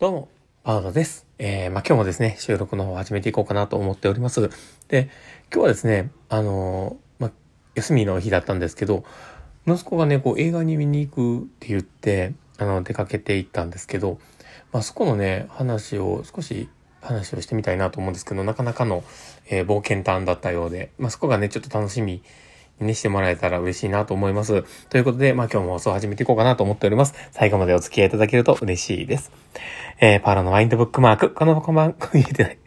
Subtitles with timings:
[0.00, 0.28] どうも、
[0.64, 1.24] パウロです。
[1.38, 4.50] えー、まあ、今日もですね、収録の方を始めていこうかなと思っております。
[4.88, 5.08] で、
[5.52, 7.30] 今日はですね、あのー、まあ、
[7.76, 9.04] 休みの日だったんですけど、
[9.68, 14.18] 息子がね、こう映画に見に行くって言って、あの、出かけていったんですけど、
[14.72, 16.68] まあ、そこのね、話を少し
[17.00, 19.04] 話をしてみたいなと思うんですけど、なかなかの、
[19.48, 22.24] えー、冒険探だったようで、まあ、そこがね、ちょっと楽しみ
[22.80, 24.64] にしてもらえたら嬉しいなと思います。
[24.88, 27.14] ということで、まあ今日も放送を始めていこうかなと思っております。
[27.32, 29.30] 最後までお付き合いいただけると嬉しいです。
[30.00, 31.30] えー、パウロのマインドブックマーク。
[31.30, 32.58] この番組、 言えてない。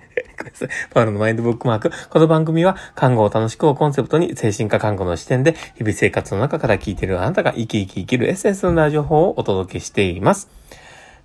[0.94, 1.92] パウロのマインドブックマーク。
[2.10, 10.50] この番組は、看護を楽しくをコンセプトに、精神科看護の視点で、日々生活の中から聞いているあなたが生き生き生きるエッセンスの情報をお届けしています。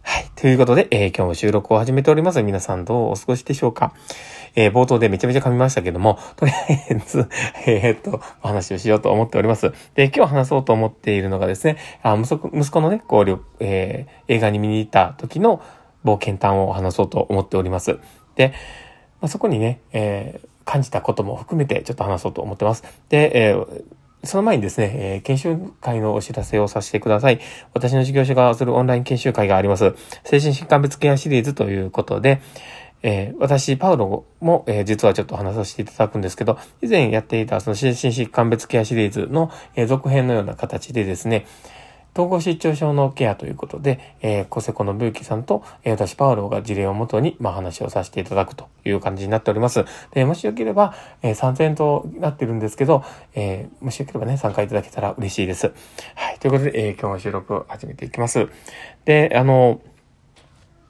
[0.05, 0.31] はい。
[0.35, 2.43] ということで、えー、今日も収録を始めております。
[2.43, 3.95] 皆さんどうお過ごしでしょうか？
[4.57, 6.55] えー、冒頭でめちゃめちゃ噛みましたけども、 とりあ
[6.91, 7.29] えず、
[7.67, 9.73] えー、っと、お話をしようと思っております。
[9.95, 15.63] で、今日話そうと思っているのがですね、あ息子息子のね、こう、えー、映画に見に行った時の
[16.05, 17.99] 冒険探を話そうと思っております。
[18.35, 18.53] で、
[19.21, 22.83] まあ、そこにね、えー、感じたことも含めてちょっと話そうと思ってます。
[23.09, 23.85] で、えー
[24.25, 27.41] その前にですね、えー、研修会のお知らせをさせてください。
[27.75, 29.95] 私の事業所がするオンライン研修会があります。
[30.25, 32.41] 精神疾患別ケアシリーズということで、
[33.03, 41.47] えー、私、パウロも、えー、実はちょっと話させていただくんですけど、以前やっていたその精神疾患別ケアシリーズの、え、続編のような形でですね、
[42.15, 49.85] 統合失調症のケアということで、えー、コセコのブーキさんと、えー、私、パウロが事例をもとに、まあ、話をさせていただくという感じになっております。
[50.13, 53.03] で、もしよければ、えー、3000円となってるんですけど、
[53.35, 55.73] えー、もしよければね、参加いただけたら嬉しいです。
[56.15, 56.39] はい。
[56.39, 58.49] ということで、えー、今日の収録を始めていきます。
[59.07, 59.81] で、あの、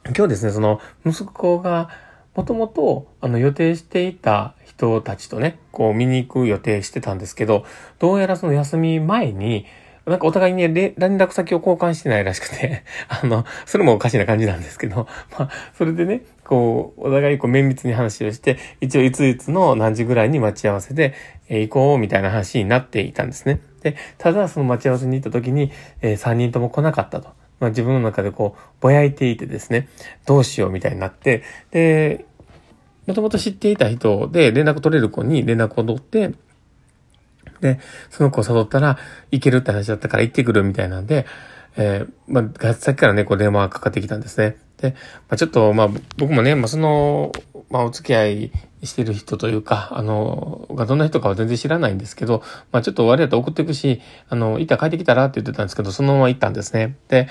[0.07, 1.89] 今日ですね、その、息子が、
[2.35, 7.65] もともと、あの、予定していた人たちとね、こう見に行く予定してたんですけど、
[8.01, 9.67] どうやらその休み前に、
[10.07, 15.07] なんかお互いにね連絡先を交換してないらしくて、 あの、それもおかしな感じなんですけど、
[15.39, 21.15] まあ、それでね、こう、お互いこう綿密に話をして、一応いついつの何時ぐらいに待ち合わせで、
[21.49, 23.61] えー、行こうみたいな話になっていたんですね。
[23.83, 25.71] で、ただその待ち合わせに行った時に、
[26.01, 27.31] えー、3人とも来なかったと。
[27.61, 29.89] まあ、自分の中でこう、ぼやいていてですね、
[30.27, 32.25] どうしようみたいになって、で、
[33.07, 36.33] もともと知っていた人で連絡取れる子に連絡を取って、
[37.63, 37.81] で、
[38.11, 38.99] その子を誘ったら、
[39.31, 41.25] 行けるって話だったから行ってくるみたいなんで、
[41.77, 44.59] えー、まあ、さっきからね、こう電話がかかってきたんですね。
[44.77, 44.91] で、
[45.29, 47.33] まあ、ちょっと、まあ、僕もね、まあ、その、
[47.71, 48.53] まあ、お付き合い
[48.83, 52.43] してる人というか、あの、がどんな人かは全然知らないんですけど、
[52.73, 56.97] まあ、ちょっと悪いと送っていくし、あの、いった帰ってきたらって言ってたんですけど、そのまま行ったんですね。
[57.09, 57.29] で、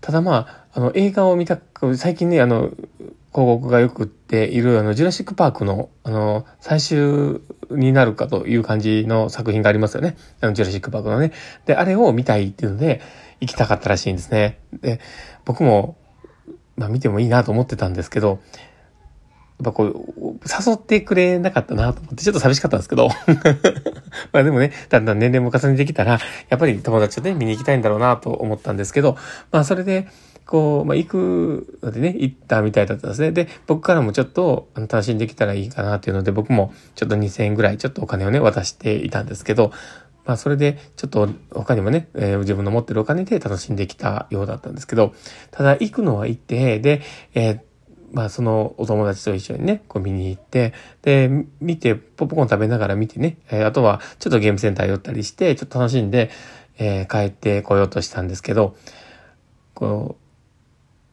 [0.00, 2.70] ただまあ、あの、映画を見たく、最近ね、あの、
[3.36, 10.16] 広告がよくっている、あの、ジュラシックパークの、あの、最終になるかという感じの作品がありますよね。
[10.40, 11.32] あの、ジュラシックパークのね。
[11.66, 13.02] で、あれを見たいっていうので、
[13.42, 14.60] 行きたかったらしいんですね。
[14.80, 15.00] で、
[15.44, 15.98] 僕も、
[16.76, 18.38] まあ見てもいいなと思ってたんですけど、やっ
[19.64, 19.92] ぱこう、
[20.66, 23.10] 誘ってくれなかったなと思って、ちょっと寂しかったんですけど。
[24.32, 29.18] まあでもね、だんだん年齢も重ねてきたら、やっぱり友達とね、見に行きたいんだろうなと思ったんですけど、
[29.52, 30.08] まあそれで、
[30.46, 33.32] こう、まあ、行くのでね、行ったみたいだったんですね。
[33.32, 39.72] で、僕からもちょっと楽しんできたらいいかなっていうので、僕もちょっと2000円ぐらいちょっとお金をね、渡していたんですけど、
[40.24, 45.14] まあそれでちょっと他にもね、えー、自分の持ってるお金で楽しんできたようだったんですけど、
[45.50, 47.02] ただ行くのは行って、で、
[47.34, 47.60] えー、
[48.12, 51.28] まあそのお友達と一緒にね、こう見に行って、で、
[51.60, 56.30] 見て、ポップコーン食べながら見てね、えー、あとはちょっとゲームセンター寄ったりして、ちょっと楽しんで、
[56.78, 58.76] えー、帰ってこようとしたんですけど、
[59.74, 60.25] こう、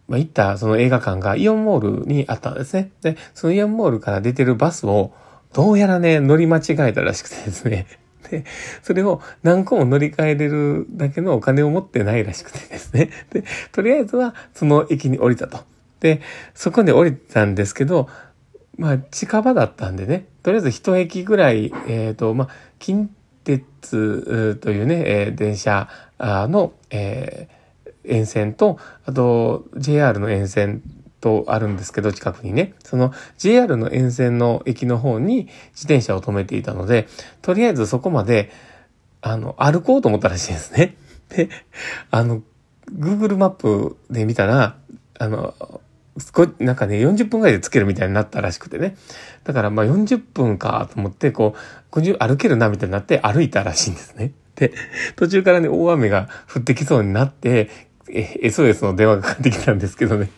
[0.07, 2.91] まあ、行ったその映画館がイオンモールにあったんですね。
[3.01, 5.13] で、そのイオンモールから出てるバスを、
[5.53, 7.87] どうやらね、乗り間違えたらしくてですね。
[8.29, 8.45] で、
[8.81, 13.09] それを何個も乗り換えれるだけのお金を持ってないらしくてですね。
[13.31, 15.59] で、とりあえずはその駅に降りたと。
[15.99, 16.21] で、
[16.53, 18.09] そこで降りたんですけど、
[18.77, 22.49] まあ、近場だったんでね、とりあえず一駅ぐらい、えっ、ー、と、まあ、
[22.79, 23.09] 近
[23.43, 25.87] 鉄というね、え、電車
[26.19, 27.62] の、えー
[28.03, 30.81] 沿線と、あと JR の沿線
[31.23, 37.07] とあるんですけど、近くにね、その JR の沿線の駅の方に自転車を止めていたので、
[37.41, 38.51] とりあえずそこまで、
[39.21, 40.97] あの、歩こうと思ったらしいんですね。
[41.29, 41.49] で、
[42.11, 42.41] あの、
[42.91, 44.75] Google マップで見たら、
[45.17, 45.53] あの、
[46.59, 48.97] なんかね、40分ぐらいでつけるみたいになったらしくてね。
[49.45, 54.33] だからまあ40分かと思って、こう、歩けるなみたいになって歩いたらしいんですね。
[54.55, 54.73] で、
[55.15, 57.69] 途中からね、大雨が降ってきそうになって、
[58.09, 60.29] え、SOS の電話がかかってきたんですけどね。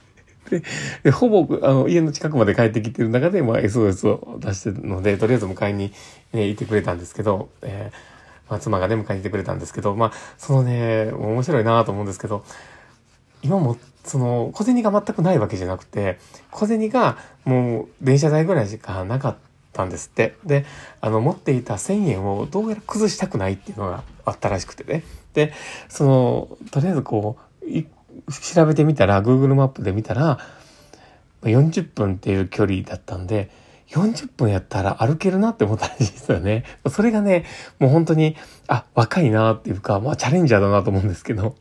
[0.50, 0.62] で、
[1.04, 5.92] でほぼ、あの、家の近くまで帰ってきてる中で、まあ、SOS を出してるので、とりあえず迎えに、
[6.32, 12.44] ね、行ってくれたんですけど、えー、まあ、妻がね、迎えに行ってくれたんですけど、まあ、そのね、面白いなと思うんですけど、
[13.42, 16.18] 今持っその、小銭が全くないわけじゃなくて、
[16.50, 19.36] 小銭がもう電車代ぐらいしかなかっ
[19.72, 20.36] たんですって。
[20.44, 20.66] で、
[21.00, 25.02] あの、持っていた1000円をどうやら崩したくないっていうのがあったらしくてね。
[25.34, 25.52] で、
[25.88, 30.38] その、とりあえずこう、調べてみたら、Google マップで見たら、
[31.42, 33.50] 40分っていう距離だったんで、
[33.90, 36.64] 40分やったら歩けるなって思ったらしいですよね。
[36.88, 37.44] それがね、
[37.78, 38.36] もう本当に、
[38.66, 41.54] あ、若いなっていうか、まあチャレンジャーだなと思うんですけど、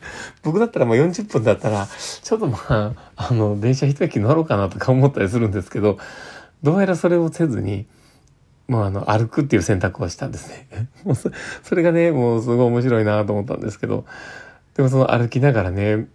[0.42, 5.98] 僕だったらもう40分だったら、ちょっとまあ、あの、電車一駅乗ろうかなとか思ったりするんですけど、
[6.62, 7.86] どうやらそれをせずに、
[8.70, 10.68] もうあの、歩くっていう選択をしたんですね。
[11.02, 14.04] もうそれがね、もうすごい面白いなと思ったんですけど、
[14.76, 16.06] でもその歩きながらね、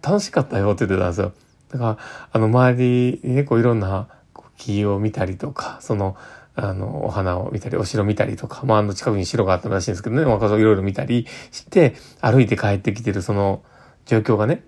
[0.00, 1.32] 楽しかったよって言ってたんですよ。
[1.70, 1.98] だから、
[2.32, 4.08] あの、周りにね、こういろんな
[4.56, 6.16] 木を見たりとか、その、
[6.54, 13.62] あの、お花を見たり、お城見たりとか、まあ、あの、近くに城があったらしいんですけどね、まあ、いろいろ見たりして、歩いて帰ってきてるその
[14.06, 14.64] 状況がね、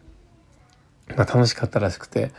[1.17, 2.33] まあ、楽しかったらしくて、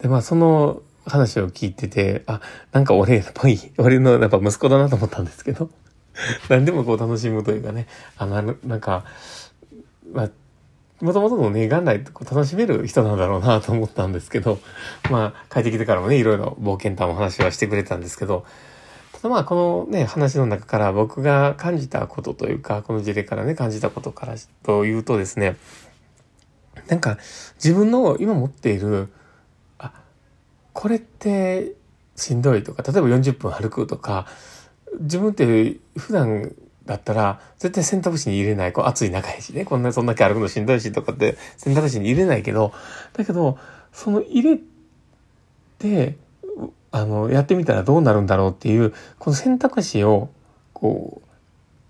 [0.00, 2.40] で、まあ、その話を聞いてて、あ、
[2.72, 5.70] なんか俺っぽい、 俺のやっぱ息子だなと思ったんですけど、
[6.48, 9.04] 何でもこう楽しむというかね、あの、なんか、
[10.12, 10.30] まあ、
[11.00, 14.60] もともとのね、元来楽しめる人なんだろうなと思ったんですけど、
[15.10, 18.44] まあ、帰ってきてからもね、いろいろ冒険探も話はしてくれたんですけど、
[19.12, 25.56] ただまあ、このね、話の中から僕が感じたことというか、この事例からね、感じたことからというとですね、
[26.88, 27.18] なんか、
[27.54, 29.08] 自分の今持っている、
[30.72, 31.72] これって
[32.16, 34.26] しんどいとか、例えば40分歩くとか、
[35.00, 36.54] 自分って普段
[36.86, 38.72] だったら、絶対選択肢に入れない。
[38.72, 39.64] こう暑い中やしね。
[39.64, 42.72] こんな、そんだけ歩くのしんどいしとかって選択肢に入れないけど、
[43.12, 43.58] だけど、
[43.92, 44.58] その入れ
[45.78, 46.16] て、
[46.90, 50.30] あの、やってみたらどうなるんだろうっていう、この選択肢を、
[50.72, 51.28] こう、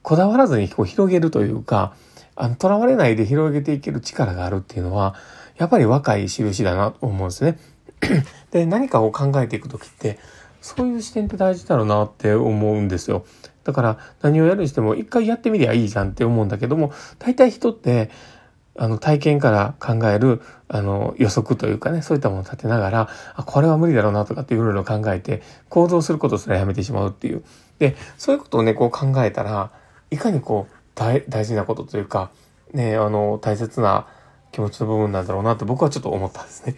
[0.02, 1.94] こだわらずにこう広げるというか、
[2.34, 5.14] あの、囚われないで広げていける力があるっていうのは、
[5.58, 7.58] やっぱり若い印だなと思うんですね。
[8.50, 10.18] で、何かを考えていくときって、
[10.60, 13.24] そういう視点って大事だろうなって思うんですよ。
[13.64, 18.10] だから何をやるにしても一回やってみりゃいいじゃんって思うんだけども、大体人って、
[18.74, 27.44] あの体験から考えるあの予測というかね、そういったものを立てながら、あ、これは無理だろうなとかっていろいろ考えて、行動することすらやめてしまうっていう。
[27.78, 29.72] で、そういうことをね、こう考えたら、
[30.10, 32.30] いかにこう大大事なことというか、
[32.72, 34.06] ね、あの大切な
[34.52, 36.76] 気持ちの部分なんだろうなって僕はちょっと思ったんですね。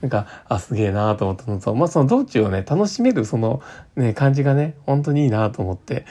[0.00, 3.62] なんか、あ、すげえなと思ったのと、まあその道中をね、楽しめるその
[3.96, 6.06] ね、感じがね、本当にいいなと思って、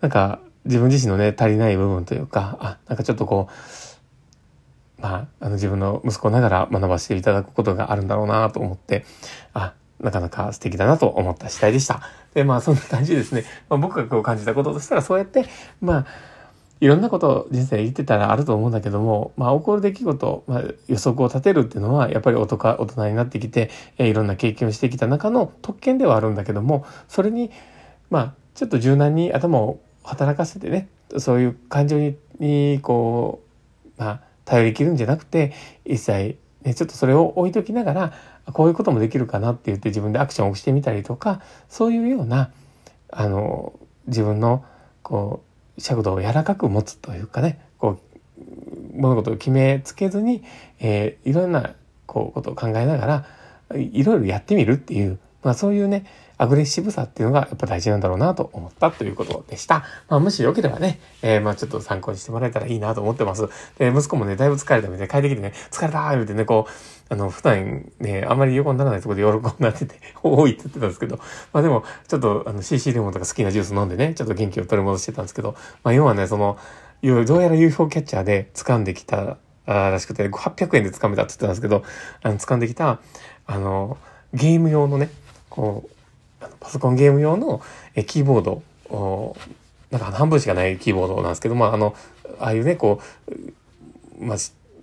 [0.00, 3.48] なんか自分自身のね、足りない部分というか、あ、なんかちょっとこ
[4.98, 9.04] う、まあ、あの自分の息子ながら学ばせていただくことがあるんだろうなと思って、
[9.54, 12.02] あ、なかなか素敵だなと思った次第でした。
[12.34, 13.44] で、まあそんな感じですね。
[13.68, 15.46] まあ、僕がこう感じたこととしたら、そうやって、
[15.80, 16.06] まあ、
[16.80, 27.50] いろんなこと人生言ってたらあると思うんだけども、まあ起こる出来事、まあ予測を立てるっていうのはやっぱり大人になってきて、え、いろんな経験をしてきた中の特権ではあるんだけども、それに、
[28.08, 30.88] まあちょっと柔軟に頭を働かせてね、
[31.18, 33.42] そういう感情に、にこ
[33.98, 35.52] う、まあ頼りきるんじゃなくて、
[35.84, 38.12] 一切ね、ちょっとそれを置いときながら、
[38.52, 42.50] こういうこともできるかなって言って自分でアクションをしてみたりとか、そういうような、
[43.10, 43.72] あの、
[44.06, 44.64] 自分の、
[45.02, 45.49] こう、
[45.80, 47.98] 尺度を柔らかく持つというかね、こ
[48.38, 50.42] う、物事を決めつけずに、
[50.78, 51.74] えー、いろんな、
[52.06, 53.26] こう、ことを考えながら、
[53.76, 56.04] いろいろやってみるっていう、まあそういうね、
[56.38, 59.84] アグレッシブさっていうのがやっぱ大事なんだろうなと思ったということでした。
[60.08, 63.46] まあもしよければね、えー、まあちょっと参考にしてもらえたらいいなと思ってます。
[63.78, 66.70] で、息子もね、だいぶ疲れたみたいで帰ってきてね、疲れたー言うてね、こう、
[67.10, 71.18] あの、普段ね、あんまり横にならないところで喜んでってて、 多いって言ってたんですけど、
[71.52, 76.56] まあでも、ちょっとあの CC レモンとか好きなジュース飲んでね、ちょっと元気を取り戻してたんですけど、まあ要はね、その、
[77.02, 81.82] どうやら UFO キャッチャーで掴んできた、らしくて、800円で掴めたって言ってたんですけど、
[82.22, 83.00] あの、掴んできた、
[83.46, 83.98] あの、
[84.32, 85.10] ゲーム用のね、
[85.48, 85.88] こ
[86.40, 87.60] う、パソコンゲーム用の
[87.94, 88.62] えキーボード、
[89.90, 91.94] なんか半分しかないキーボードなんですけど、まあ、あの、
[92.38, 93.00] ああいうね、こ
[94.20, 94.36] う、まあ、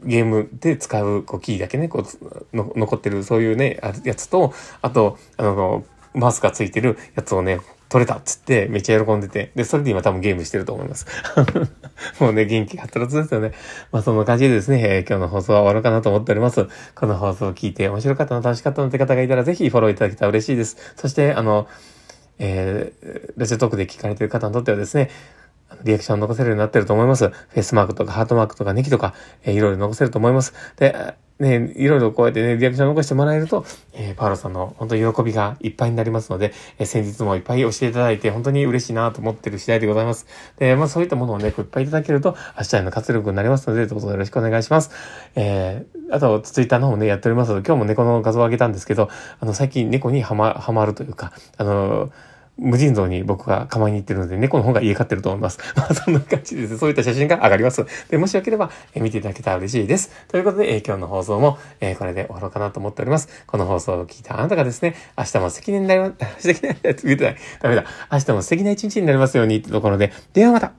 [0.04, 2.04] ゲームで使うこうキーだけね、こ
[2.52, 11.06] うの、残ってるそういうね、やつと、あと、あの、マウスがついてるやつをね、取れたっつってめっちゃ喜んでて、で、それで今多分ゲームしてると思います。
[12.20, 13.54] もうね、元気はつらつですよね。
[13.92, 16.68] まあそんな感じでですね、えー、今日の放送は終わるかなと思っております。
[16.96, 20.78] この放送を聞いて面白かったな、楽しかったなって方がいたらぜひフォローいただけたら嬉しいです。
[20.98, 21.68] そして、あの、
[22.40, 25.10] えー、ラジオトークで聞かれてる方にとってはですね、
[25.84, 27.30] リアクションを残せるようになってると思います。
[27.30, 30.54] フェイスマークとかハートマークとかネギとか、えー、いろいろ残せると思います。
[30.78, 40.26] で、ね、いろいろこうやってね、リアクションを残してもらえると、えー、パウロさんの本当に喜びがいっぱいになりますので、えー、先日もいっぱい教えていただいて、本当に嬉しいなと思ってる次第でございます。
[40.58, 44.90] で、まあそういったものをね、こういっぱいいただけると、明日への活力になりますので、どうぞよろしくお願いします。
[45.36, 49.10] えー、あと、ツイッターの方もね、やっておりますので、今日も猫の画像を上げたんですけど、
[49.40, 52.12] あの、最近猫にはま、はまるというか、あのー
[52.58, 55.60] 無尽蔵に僕が構いに行ってるので、猫の方が家飼ってると思います。
[55.76, 56.78] まあそんな感じです。
[56.78, 57.86] そういった写真が上がります。
[58.10, 60.12] で、もしよければ、え見ていただけたら嬉しいです。
[60.28, 63.30] ということで、え今日の放送も、えこれで終わろうかなと思っております。
[63.46, 67.36] この放送を聞いたあなたがですね、明日も素敵になりま、 素敵な、言ってない。
[67.62, 67.86] ダメだ。
[68.12, 70.74] 明日も素敵な一日になりますようにってところで、ではまた